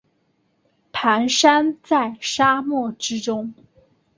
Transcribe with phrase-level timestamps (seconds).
[0.91, 3.53] 蹒跚在沙漠之中